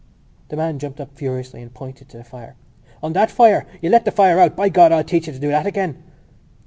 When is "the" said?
0.49-0.55, 2.17-2.23, 4.03-4.11